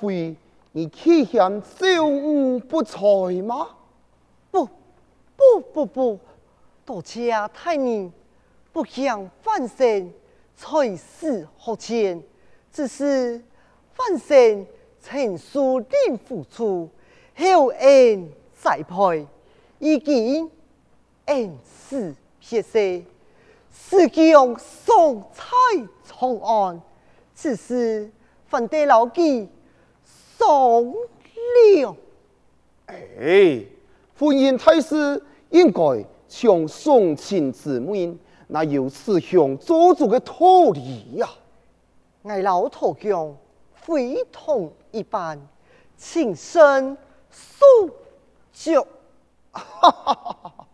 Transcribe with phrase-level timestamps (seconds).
[0.00, 0.36] 非
[0.72, 2.98] 你去向小五不才
[3.44, 3.68] 吗？
[4.50, 4.64] 不，
[5.36, 6.18] 不，不，不，
[6.84, 8.12] 多谢大人
[8.72, 10.12] 不想翻身，
[10.56, 12.22] 才死何前，
[12.72, 13.42] 只是
[13.92, 14.64] 翻身
[15.02, 16.88] 陈书令付出，
[17.36, 19.26] 厚恩栽培，
[19.80, 20.50] 已经
[21.26, 22.78] 恩赐撇下，
[23.72, 25.44] 时将送财
[26.04, 26.80] 长安，
[27.34, 28.10] 此事
[28.46, 29.48] 反得牢记。
[30.40, 31.96] 送了，
[32.86, 33.62] 哎，
[34.18, 40.34] 婚姻大事应该从送亲之门，那有此向做主的道
[40.72, 41.28] 理呀。
[42.22, 43.36] 俺老头讲
[43.74, 45.38] 非同一般，
[45.98, 46.96] 情深
[47.30, 47.90] 诉
[48.50, 48.86] 脚。
[49.52, 50.66] 哈哈哈！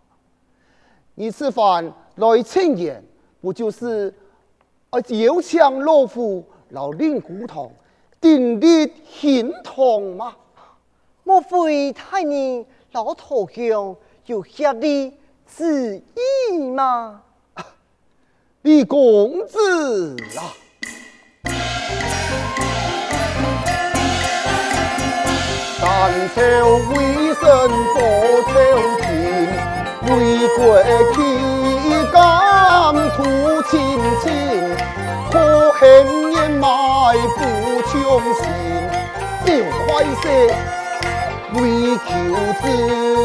[1.17, 3.03] 你此番来请言，
[3.41, 4.15] 不就是
[4.91, 5.01] 啊？
[5.09, 7.69] 油枪落斧，老令古堂。
[8.27, 10.35] 定力显堂吗？
[11.23, 13.95] 莫非大人老头强
[14.27, 15.15] 有协力
[15.47, 16.03] 之
[16.51, 17.23] 意吗？
[18.63, 20.51] 李公子啊，
[25.79, 25.85] 三
[26.35, 26.41] 朝
[26.91, 26.95] 为
[27.35, 27.45] 臣
[27.95, 27.97] 多
[28.43, 28.51] 朝
[29.03, 29.07] 廷，
[30.09, 30.11] 为
[30.57, 30.59] 国
[31.13, 31.15] 岂
[32.13, 33.23] 敢图
[33.71, 33.77] 亲
[34.21, 34.27] 情？
[35.31, 35.35] 可
[35.73, 36.26] 恨
[37.37, 37.57] 不。
[37.87, 38.45] 忠心
[39.45, 40.25] 就快些，
[41.55, 41.61] 为
[41.97, 42.07] 求
[42.61, 42.65] 之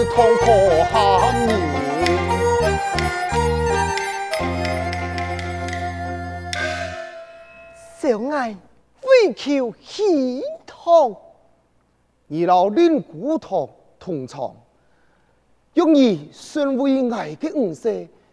[0.05, 0.45] 痛可
[0.85, 0.91] 喊
[1.47, 1.49] 你。
[7.99, 8.55] 小爱
[9.03, 11.17] 为求心痛，
[12.29, 13.67] 二老令古堂
[13.99, 14.53] 同床，
[15.73, 17.89] 用以身为爱的五色，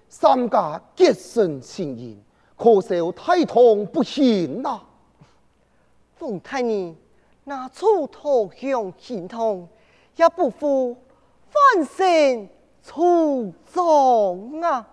[0.08, 2.16] 三家结成情缘，
[2.56, 4.80] 可笑太痛不行呐。
[6.18, 6.96] 凤太尼，
[7.44, 9.68] 那出头向心痛，
[10.16, 10.96] 也不负
[11.48, 12.48] 翻身
[12.82, 14.86] 出状啊！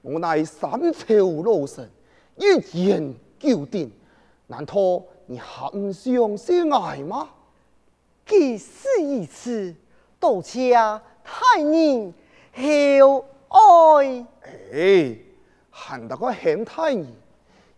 [0.00, 1.14] 我乃三朝
[1.44, 1.90] 老臣，
[2.36, 3.90] 一言九鼎，
[4.46, 7.28] 难道你还不相信爱吗？
[8.24, 9.74] 既是如此，
[10.20, 10.72] 多谢
[11.24, 12.14] 太尼
[12.54, 14.26] 厚爱。
[14.72, 15.16] 哎，
[15.70, 17.12] 喊得个很太尼，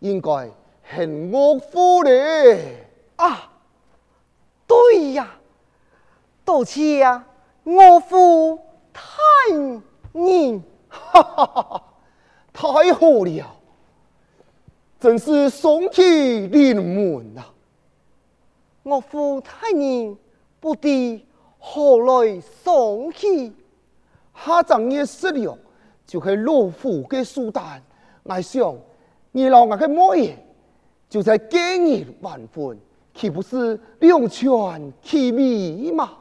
[0.01, 0.51] 应该。
[0.95, 2.59] 很岳父的
[3.17, 3.51] 啊！
[4.67, 5.39] 对呀，
[6.45, 7.25] 多谢呀，
[7.65, 8.59] 岳父
[8.93, 9.03] 太
[10.13, 11.85] 人，哈哈哈哈！
[12.53, 13.57] 太好了，
[15.01, 17.43] 真是双喜临门呐！
[18.83, 20.19] 岳父太人
[20.61, 21.21] 不知
[21.59, 23.55] 何来双喜，
[24.35, 25.59] 下昼夜食了，
[26.07, 27.83] 就系老虎嘅苏丹，
[28.25, 28.77] 我想
[29.31, 30.37] 你老我嘅莫言。
[31.13, 32.75] 就在今日完婚，
[33.13, 34.51] 岂不是两全
[35.03, 36.17] 其美吗？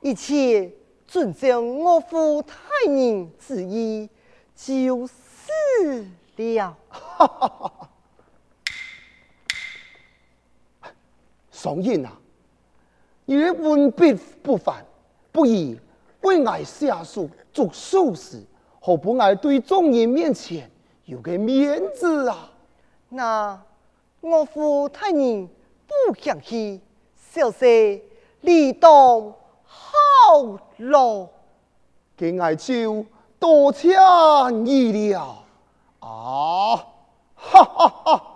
[0.00, 0.68] 一切
[1.06, 2.56] 遵照我父太
[2.88, 4.08] 宁之意，
[4.56, 6.04] 就是
[6.34, 6.76] 了。
[6.88, 7.48] 哈哈
[10.80, 10.90] 哈！
[11.52, 12.18] 双英啊，
[13.26, 14.84] 你文笔不凡，
[15.30, 15.78] 不宜
[16.22, 18.42] 为爱下书做寿事，
[18.80, 20.68] 何不爱对众人面前
[21.04, 22.50] 有个面子啊？
[23.08, 23.62] 那。
[24.20, 25.48] 我父太年
[25.86, 26.80] 不客气，
[27.16, 28.02] 小婿
[28.42, 28.90] 理当
[29.64, 31.30] 好咯。
[32.16, 33.04] 今爱就
[33.38, 33.96] 多谢
[34.62, 35.44] 你了
[36.00, 36.76] 啊！
[37.34, 38.29] 哈哈哈哈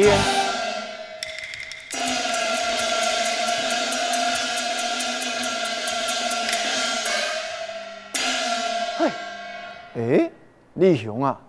[0.00, 0.16] 天。
[9.96, 10.30] 哎，
[10.74, 11.40] 李雄啊，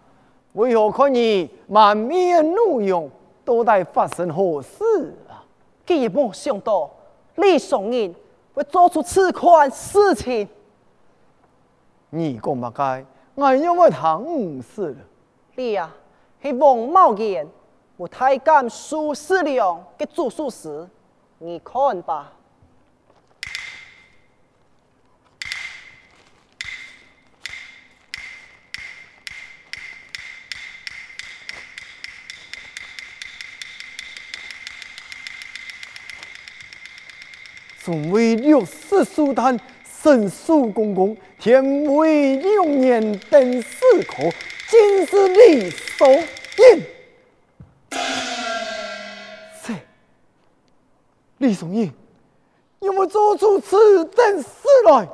[0.54, 3.08] 为何看你满面怒容？
[3.46, 4.84] 都在发生何事
[5.30, 5.46] 啊？
[5.86, 6.90] 既然没想到
[7.36, 8.14] 李松仁
[8.56, 10.48] 会做出此款事情。
[12.10, 13.06] 你讲乜该？
[13.36, 14.24] 我因为唐
[14.62, 14.98] 事了。
[15.56, 15.94] 你呀、啊，
[16.42, 17.48] 是王茂言，
[18.00, 20.88] 我太监苏世良嘅主书时，
[21.38, 22.32] 你看吧。
[37.82, 39.60] 从为六世苏丹。
[40.02, 44.24] 神书公公，天威永年登仕科，
[44.70, 46.10] 今是李松
[46.56, 46.99] 仁。
[51.40, 51.92] 李松仁
[52.80, 54.50] 有没有做出此等事
[54.86, 55.10] 来？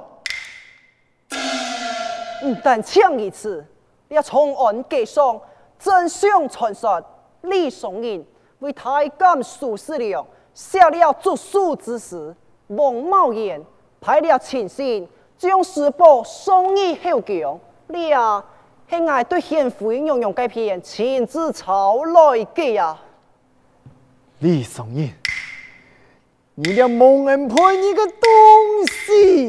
[2.41, 3.65] 不但抢一次，
[4.09, 5.39] 要从案计上，
[5.79, 7.01] 真相传说，
[7.41, 8.25] 李松仁
[8.59, 12.35] 为太监苏世良写了著书之时，
[12.67, 13.63] 王茂言。
[14.01, 18.45] 派了亲信将师伯送于后宫，你啊，
[18.87, 23.01] 系爱对贤妃用用改片亲自抄来给啊！
[24.39, 25.09] 李松仁，
[26.57, 28.17] 你连蒙恩派你个东
[28.87, 29.45] 西！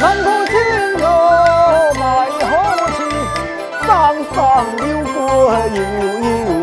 [0.00, 0.56] 南宫天
[0.92, 1.04] 有
[2.00, 2.00] 卖
[2.30, 2.40] 好
[2.96, 2.98] 气，
[3.86, 4.82] 上上六
[5.12, 5.20] 国
[5.74, 5.78] 有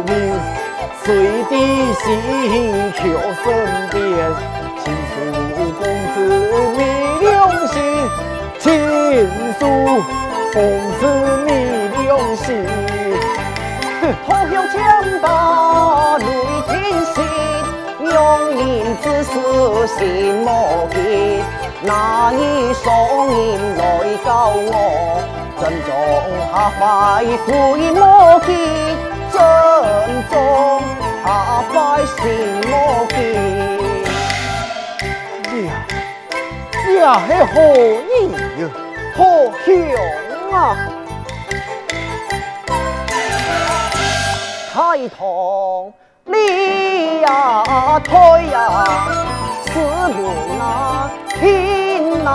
[0.01, 0.09] 名。
[1.05, 1.05] 水
[1.47, 1.53] 滴
[1.93, 2.09] 心
[2.95, 2.99] 求
[3.43, 3.45] 身
[3.91, 4.01] 边，
[4.83, 4.83] 亲
[5.13, 5.13] 书
[5.77, 5.79] 公
[6.15, 6.17] 子
[6.75, 6.79] 密
[7.21, 7.29] 良
[7.67, 7.75] 心，
[8.57, 8.65] 亲
[9.59, 9.61] 书
[10.51, 10.57] 公
[10.99, 11.01] 子
[11.45, 11.47] 密
[12.01, 12.96] 良心。
[14.25, 14.75] 投降将
[15.21, 15.25] 把
[16.17, 16.25] 泪
[16.67, 16.71] 尽
[17.13, 17.15] 心，
[17.99, 18.13] 用
[18.55, 18.59] 人
[19.01, 19.31] 之事
[19.87, 19.99] 心
[20.43, 20.47] 莫
[20.91, 20.95] 急，
[21.81, 21.87] 那
[22.31, 22.85] 一双
[23.29, 23.37] 眼
[23.77, 23.81] 来
[24.23, 24.69] 告我，
[25.59, 25.87] 正中
[26.51, 26.79] 下怀
[27.45, 27.47] 悔
[27.91, 27.99] 莫
[28.45, 28.47] 及。
[29.29, 29.35] 正
[30.29, 30.33] 中
[31.23, 31.27] 下
[31.69, 31.75] 怀
[32.05, 32.15] 心
[32.69, 32.71] 莫
[33.09, 33.15] 急，
[35.65, 35.67] 呀
[36.97, 37.55] 呀，系何
[38.07, 38.15] 意
[38.61, 38.63] 呀？
[39.15, 39.17] 投
[39.65, 39.67] 降
[40.53, 40.55] 啊！
[44.77, 45.91] 太痛，
[46.23, 48.13] 你呀退
[48.51, 48.85] 呀，
[49.65, 49.71] 死
[50.13, 50.17] 不
[50.59, 51.09] 那
[51.39, 52.29] 拼那，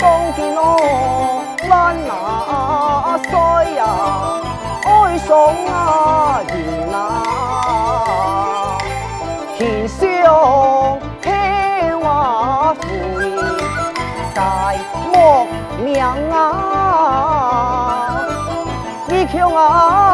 [0.00, 2.10] 东京哦，烂那
[3.30, 3.30] 衰
[3.76, 3.80] 呀！
[5.28, 5.32] 送
[5.68, 6.54] 啊人
[6.92, 6.98] 啊，
[9.56, 9.96] 天上
[11.22, 11.24] 天
[12.00, 12.84] 瓦灰，
[14.34, 14.74] 大
[15.12, 15.14] 木
[15.84, 16.34] 娘啊，
[19.06, 20.05] 你强啊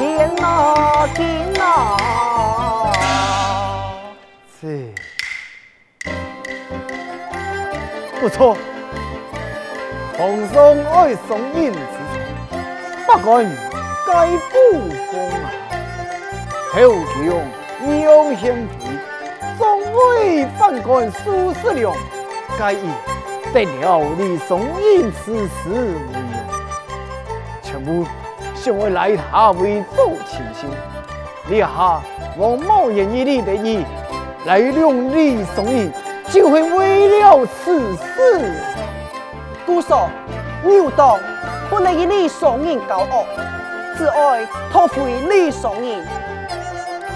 [0.00, 1.04] 大钱啊。
[1.14, 1.96] 金啊，
[4.58, 4.94] 是，
[8.18, 8.56] 不错。
[10.16, 10.58] 皇上
[10.92, 11.78] 爱松仁之
[12.10, 12.54] 才，
[13.06, 13.44] 不管
[14.06, 14.10] 该
[14.50, 14.54] 不
[15.10, 15.44] 封啊！
[16.72, 17.20] 投降
[18.00, 18.42] 杨贤
[18.78, 18.80] 妃，
[19.58, 19.60] 总
[19.92, 21.94] 为反叛苏世良，
[22.58, 22.88] 该以
[23.52, 26.38] 得了李松仁此事为由，
[27.62, 28.06] 全部
[28.62, 30.68] 想为来他为做亲信，
[31.48, 31.98] 立下
[32.36, 33.82] 王茂言一例的意，
[34.44, 35.90] 来用李松仁，
[36.28, 38.52] 就会为了此事。
[39.64, 40.10] 姑嫂，
[40.62, 41.18] 牛党
[41.70, 43.24] 不能以李松仁交恶，
[43.96, 46.04] 只爱托付李松仁。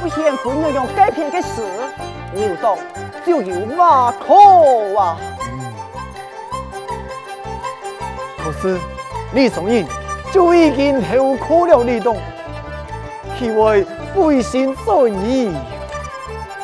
[0.01, 1.63] 不嫌不能用改编的事，
[2.33, 2.75] 牛党
[3.27, 5.19] 就有话可啊。
[8.43, 8.79] 可是
[9.35, 9.87] 李松仁
[10.35, 12.17] 就已经投靠了你懂，
[13.41, 15.53] 因为背信在义，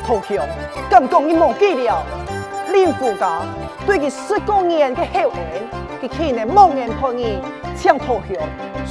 [0.04, 0.44] 投降，
[0.90, 2.02] 敢讲你忘记了？
[2.72, 3.42] 林夫家
[3.86, 5.70] 对佢十多年的厚恩。
[6.02, 7.38] 佢可能蒙恩破义，
[7.78, 8.42] 抢投降，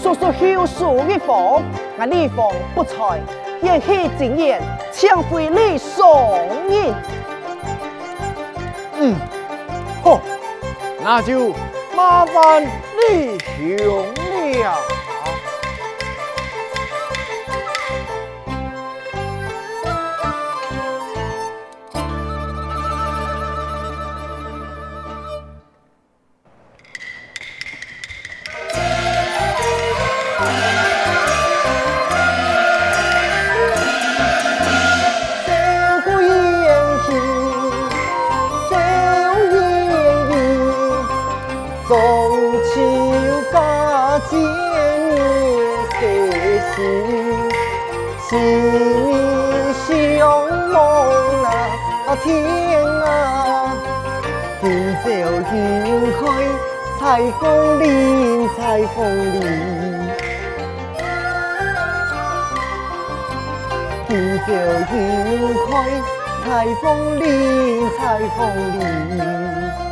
[0.01, 1.61] 叔叔后书一封，
[1.97, 3.19] 我李房不才，
[3.61, 4.61] 演戏经验，
[4.93, 6.95] 抢回李松仁。
[8.97, 9.15] 嗯，
[10.01, 10.21] 好，
[11.03, 11.53] 那就
[11.93, 14.05] 麻烦李兄
[14.51, 14.75] 对呀，
[69.07, 69.88] you.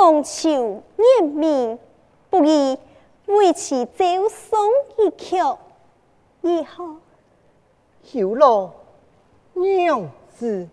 [0.00, 0.10] 林。
[0.12, 1.78] 中秋夜明，
[2.30, 2.78] 不如
[3.26, 4.58] 为其奏颂
[4.96, 5.36] 一曲，
[6.40, 6.96] 如何？
[8.12, 8.72] 有了
[9.52, 10.66] 娘子。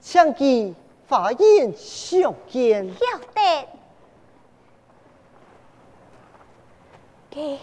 [0.00, 0.74] 相见
[1.08, 3.68] 花言相见，晓得。
[7.28, 7.58] 给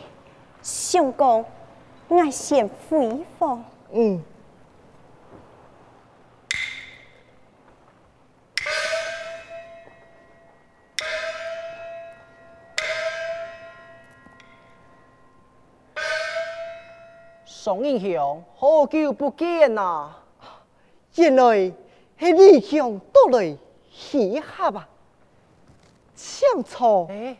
[0.61, 1.45] 相公，
[2.09, 3.63] 我先回房。
[3.91, 4.21] 嗯。
[17.45, 20.18] 宋英雄，好久不见呐、啊！
[21.15, 21.73] 原来。
[22.21, 23.55] 是李兄到来
[23.89, 24.89] 稀客吧？
[26.13, 27.07] 相错。
[27.09, 27.37] 哎，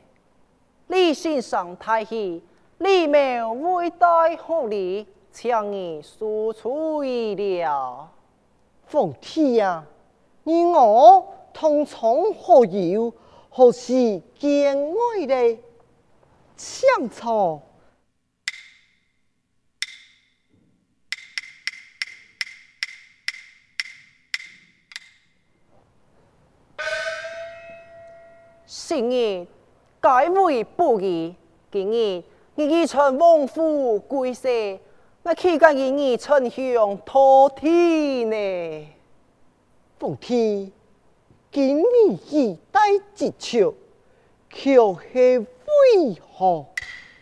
[0.88, 2.41] 李先生太喜，
[2.77, 8.09] 李某未带好礼，请你恕出意了。
[8.88, 9.85] 奉天啊，
[10.43, 13.11] 你我同窗好友，
[13.49, 15.57] 何时见外的？
[16.55, 17.61] 相错。
[28.89, 29.46] 今日
[30.01, 31.36] 该为不义，
[31.72, 32.24] 今日
[32.55, 34.79] 你已成亡夫归西，
[35.22, 38.88] 那岂敢以你称兄托体呢？
[40.00, 40.72] 奉天，
[41.51, 41.84] 今日
[42.31, 42.81] 一代
[43.13, 43.75] 之仇，
[44.50, 45.46] 却是为
[46.36, 46.65] 何？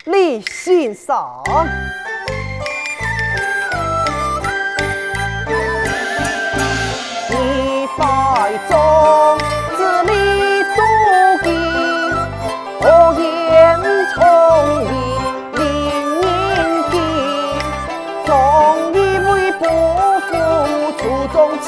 [0.06, 1.18] 李先生，
[7.30, 8.58] 你快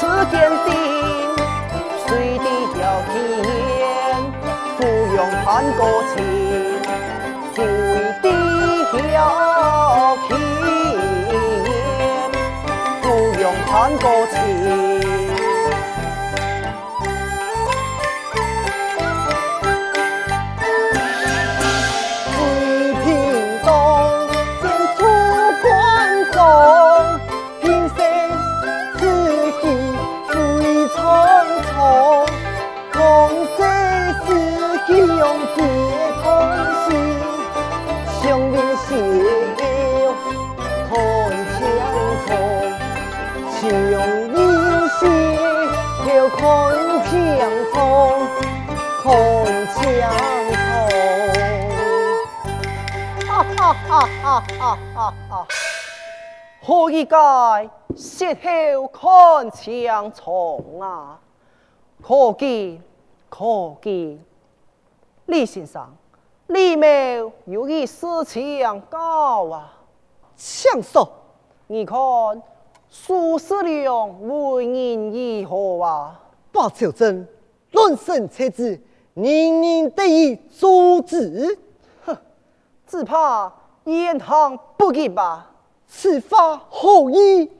[0.00, 0.89] 此间的，
[46.36, 46.46] 看
[47.04, 47.10] 枪
[47.72, 47.74] 丛
[49.02, 49.04] 看
[49.74, 49.76] 枪
[50.54, 50.60] 丛
[53.26, 53.90] 哈哈哈
[54.22, 55.46] 哈哈哈哈
[56.62, 57.10] 何以解
[57.96, 61.18] 邂头看枪丛啊
[62.02, 62.80] 可见
[63.28, 64.24] 可见
[65.26, 65.86] 李先生
[66.46, 66.86] 李某
[67.46, 69.72] 有一事请教啊
[70.36, 71.10] 枪手
[71.66, 71.96] 你看
[72.88, 76.19] 苏十娘为人如何啊
[76.52, 77.26] 把朝真
[77.72, 78.80] 乱生册子，
[79.14, 81.58] 人人得以诛之。
[82.04, 82.16] 哼，
[82.86, 83.52] 只怕
[83.84, 85.50] 言行不一吧。
[85.86, 87.50] 此法何意？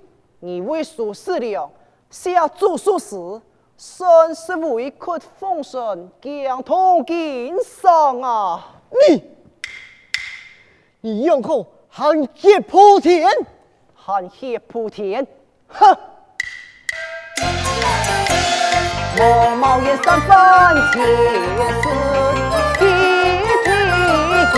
[0.41, 1.71] 你为苏世良
[2.09, 3.41] 下诛书时，
[3.77, 4.97] 甚是委屈
[5.39, 8.81] 奉顺将同经上啊！
[9.09, 9.23] 你，
[11.01, 13.29] 你用口含血铺天，
[13.95, 15.27] 含血铺天，
[15.69, 15.97] 哼！
[19.23, 20.33] 我冒烟三分
[20.95, 20.97] 前
[21.77, 21.85] 世，
[22.79, 22.81] 提
[23.67, 23.69] 提
[24.51, 24.57] 提，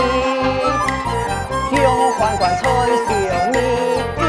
[1.75, 1.77] 胸
[2.13, 2.63] 怀观春
[2.95, 3.05] 秀
[3.51, 3.57] 名
[4.15, 4.19] 字，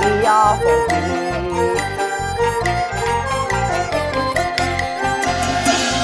[0.00, 0.28] 你呀
[0.60, 1.56] 风雨，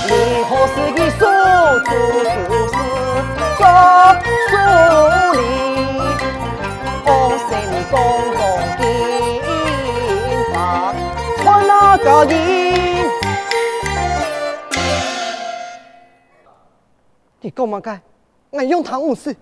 [0.07, 0.11] 你
[0.49, 1.21] 何时一数
[1.85, 1.89] 出
[2.23, 2.35] 出
[2.71, 2.75] 世，
[3.59, 3.61] 做
[4.51, 4.55] 书
[5.35, 5.43] 里，
[7.05, 7.07] 红
[7.37, 7.93] 色你公
[8.37, 8.41] 公
[8.79, 8.81] 金
[9.11, 9.16] 发。
[11.99, 13.11] 那个人，
[17.41, 17.99] 你讲嘛该？
[18.51, 19.35] 我用唐武士，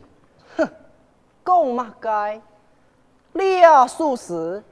[0.57, 0.69] 哼，
[1.45, 2.41] 讲嘛该？
[3.33, 4.63] 你啊，苏轼，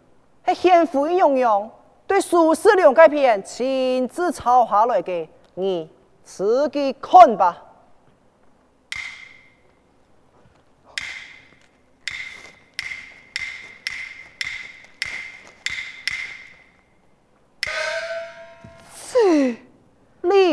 [0.43, 1.69] 还贤惠雍容，
[2.07, 5.91] 对苏轼两改篇亲自抄下来的，你
[6.23, 7.65] 自己看吧。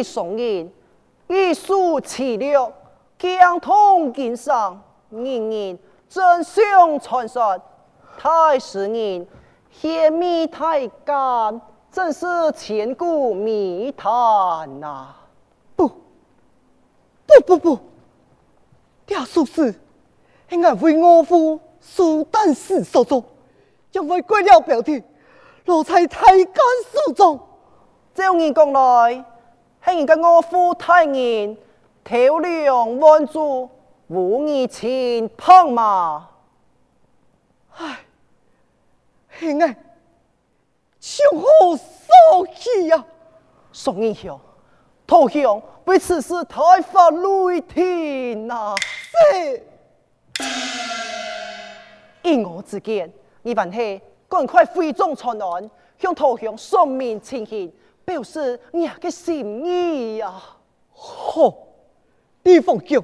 [0.09, 0.71] 李松仁
[1.27, 2.57] 以书齐略，
[3.19, 7.61] 将通经上，人人争相传说。
[8.17, 9.27] 太史人
[9.69, 15.13] 显密太监，真是千古谜谈呐！
[15.75, 17.79] 不，不不不，
[19.05, 19.75] 这书是
[20.49, 23.23] 应该为我父苏丹氏所作，
[23.91, 25.03] 因为改了表弟，
[25.65, 26.53] 奴才太监
[27.05, 27.39] 手中。
[28.15, 29.23] 照你讲来。
[29.85, 31.57] 系人家我父太人，
[32.03, 33.69] 头两万株，
[34.07, 36.29] 无二千匹嘛。
[37.75, 37.99] 唉，
[39.39, 39.75] 兄哎，
[40.99, 43.05] 从何说起呀？
[43.71, 44.37] 宋英雄，
[45.07, 48.75] 投降为此事太发雷霆呐！
[49.31, 49.63] 是，
[52.23, 53.11] 以我之见，
[53.43, 57.73] 你还是赶快回众传案，向投降说明情形。
[58.09, 60.41] 表示你嘅心意呀！
[60.91, 61.53] 好，
[62.41, 62.99] 你放心，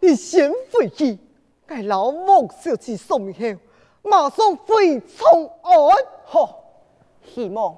[0.00, 1.18] 你先回去，
[1.66, 3.58] 给老母小姐送明后，
[4.02, 5.26] 马上回长
[5.62, 5.96] 安。
[6.26, 6.62] 好，
[7.34, 7.74] 希望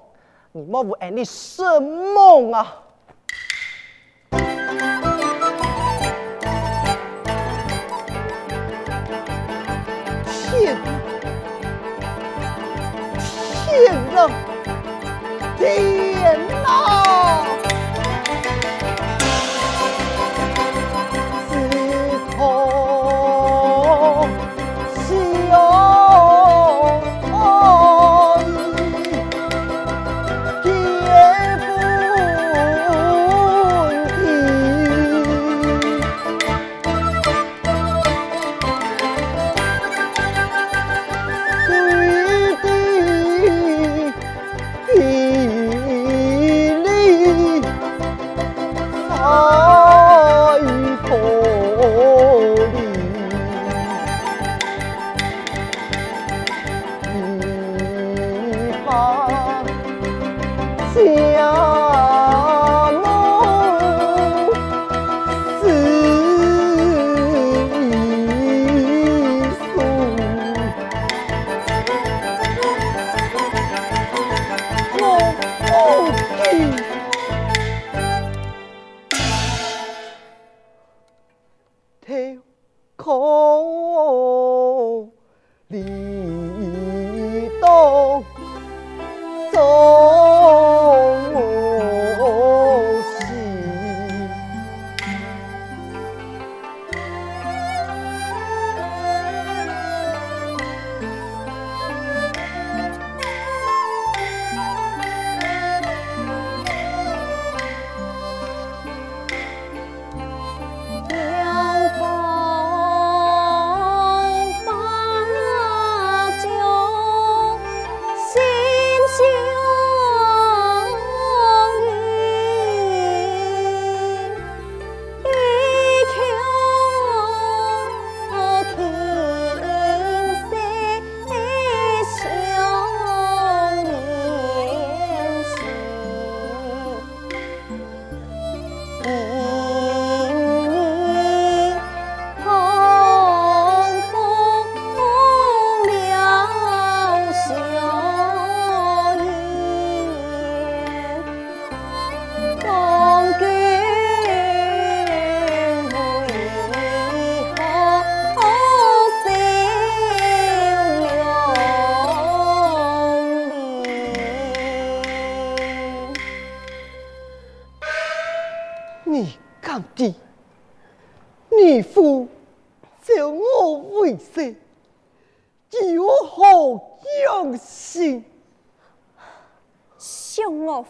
[0.51, 2.83] 你莫不安你失望啊！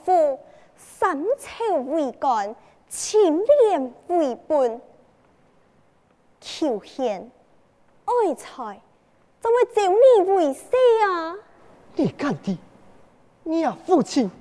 [0.08, 0.40] 父
[0.78, 2.56] 三朝为官，
[2.88, 4.80] 清廉为本，
[6.40, 7.30] 求贤
[8.06, 8.82] 爱才，
[9.42, 10.66] 怎会召你为婿
[11.06, 11.36] 啊？
[11.98, 12.58] 你干的，
[13.44, 14.32] 你啊父亲，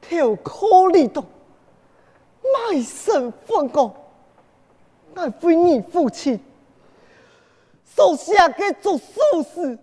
[0.00, 1.24] 挑可离洞，
[2.44, 3.92] 卖身奉公，
[5.16, 6.38] 爱为你父亲，
[7.84, 9.76] 手下嘅做数事，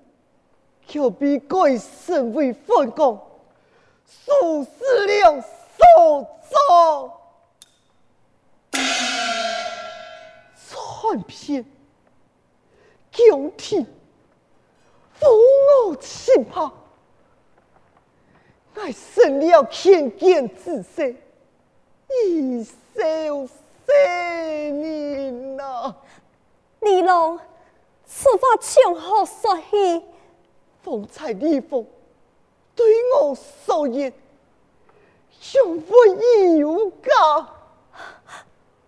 [0.88, 3.20] 却比改身为奉公。
[4.08, 5.48] 数十两手
[6.50, 7.12] 中，
[10.70, 11.66] 传遍
[13.16, 13.86] 宫廷，
[15.20, 15.28] 抚
[15.88, 16.72] 我心魄，
[18.76, 21.04] 我生了天见之色，
[22.10, 25.96] 一笑生人啊！
[26.82, 27.40] 李龙，
[28.06, 30.04] 此话从何说起？
[30.82, 31.86] 方才李凤。
[32.76, 32.86] 对
[33.22, 34.14] 我所言，
[35.56, 35.94] 永不
[36.58, 37.50] 有假。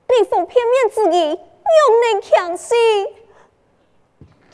[0.07, 2.77] 李凤片面之意，用人强信。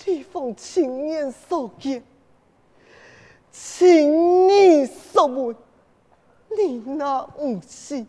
[0.06, 2.04] 李凤亲眼所见，
[3.52, 5.56] 亲耳所闻，
[6.50, 8.08] 你那无信，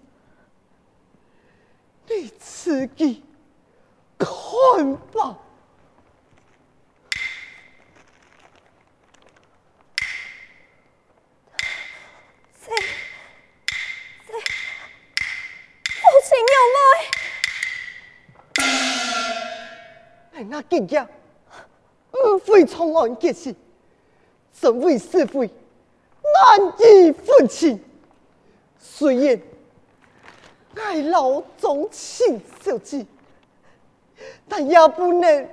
[2.08, 3.22] 你自己
[4.18, 5.38] 看吧。
[20.52, 21.08] 那更加
[22.10, 23.54] 不会从案结事，
[24.52, 25.48] 身为是非，
[26.22, 27.80] 难以分清。
[28.78, 29.40] 虽然
[30.74, 33.06] 爱老总亲小姐，
[34.46, 35.48] 但也不能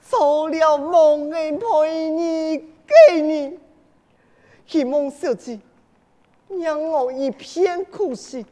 [0.00, 2.58] 做了梦的陪你
[3.08, 3.58] 给你。
[4.66, 5.58] 希望小姐
[6.60, 8.46] 让我一片苦心，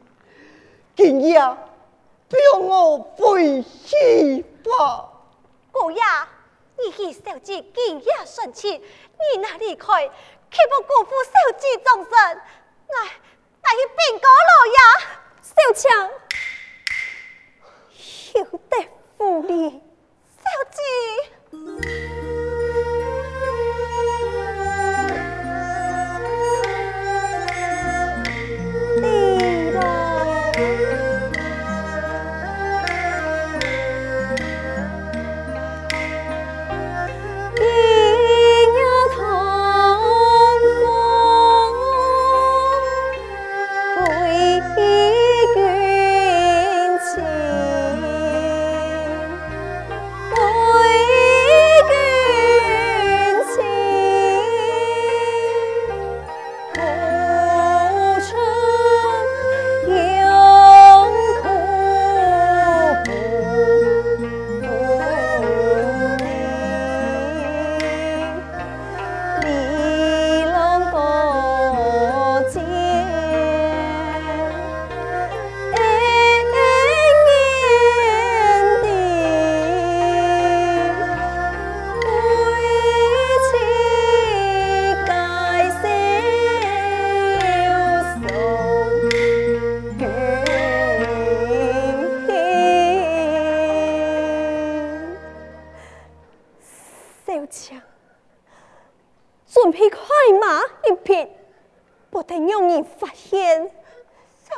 [0.97, 1.57] 今夜让
[2.59, 5.11] 我回去吧。
[5.83, 6.01] 姑爷，
[6.77, 12.11] 你与小姐敬业顺气，你那离开，岂不辜负小姐终身？
[12.13, 14.77] 来，来去禀告老爷。
[15.41, 16.09] 小强，
[18.35, 18.77] 有德
[19.17, 19.83] 福你，
[20.37, 22.02] 小姐。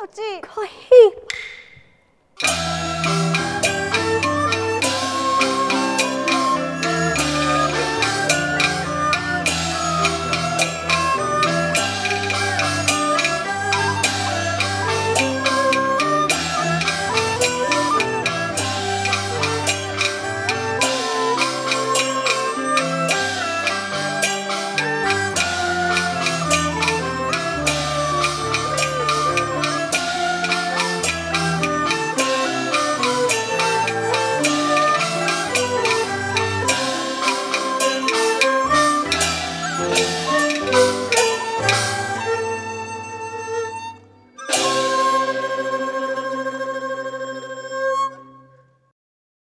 [0.06, 0.46] 得让人发现。
[0.46, 0.86] 小姐，快去！